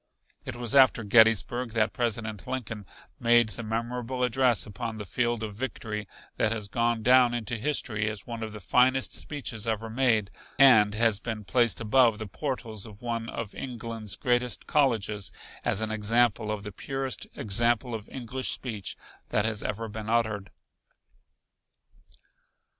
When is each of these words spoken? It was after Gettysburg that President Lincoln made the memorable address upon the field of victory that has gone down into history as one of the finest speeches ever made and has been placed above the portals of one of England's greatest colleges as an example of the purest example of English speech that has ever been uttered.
It 0.47 0.55
was 0.55 0.73
after 0.73 1.03
Gettysburg 1.03 1.73
that 1.73 1.93
President 1.93 2.47
Lincoln 2.47 2.87
made 3.19 3.49
the 3.49 3.61
memorable 3.61 4.23
address 4.23 4.65
upon 4.65 4.97
the 4.97 5.05
field 5.05 5.43
of 5.43 5.53
victory 5.53 6.07
that 6.37 6.51
has 6.51 6.67
gone 6.67 7.03
down 7.03 7.35
into 7.35 7.55
history 7.55 8.09
as 8.09 8.25
one 8.25 8.41
of 8.41 8.51
the 8.51 8.59
finest 8.59 9.13
speeches 9.13 9.67
ever 9.67 9.91
made 9.91 10.31
and 10.57 10.95
has 10.95 11.19
been 11.19 11.43
placed 11.43 11.79
above 11.79 12.17
the 12.17 12.25
portals 12.25 12.83
of 12.87 13.03
one 13.03 13.29
of 13.29 13.53
England's 13.53 14.15
greatest 14.15 14.65
colleges 14.65 15.31
as 15.63 15.81
an 15.81 15.91
example 15.91 16.49
of 16.49 16.63
the 16.63 16.71
purest 16.71 17.27
example 17.35 17.93
of 17.93 18.09
English 18.09 18.49
speech 18.49 18.97
that 19.29 19.45
has 19.45 19.61
ever 19.61 19.87
been 19.87 20.09
uttered. 20.09 20.49